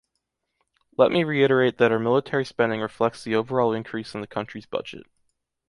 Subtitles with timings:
[0.97, 5.03] Let me reiterate that our military spending reflects the overall increase in the country's budget.